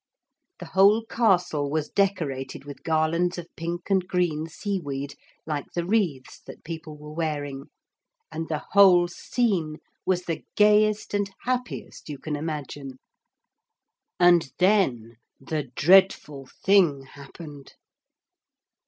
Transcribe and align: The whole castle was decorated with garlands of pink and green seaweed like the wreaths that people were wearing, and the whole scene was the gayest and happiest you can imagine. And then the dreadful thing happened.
The 0.57 0.65
whole 0.65 1.03
castle 1.05 1.69
was 1.69 1.87
decorated 1.91 2.65
with 2.65 2.81
garlands 2.81 3.37
of 3.37 3.45
pink 3.55 3.91
and 3.91 4.07
green 4.07 4.47
seaweed 4.47 5.13
like 5.45 5.67
the 5.75 5.85
wreaths 5.85 6.39
that 6.47 6.63
people 6.63 6.97
were 6.97 7.13
wearing, 7.13 7.65
and 8.31 8.49
the 8.49 8.63
whole 8.71 9.07
scene 9.07 9.75
was 10.03 10.23
the 10.23 10.43
gayest 10.55 11.13
and 11.13 11.29
happiest 11.43 12.09
you 12.09 12.17
can 12.17 12.35
imagine. 12.35 12.97
And 14.19 14.51
then 14.57 15.17
the 15.39 15.65
dreadful 15.75 16.47
thing 16.47 17.03
happened. 17.03 17.75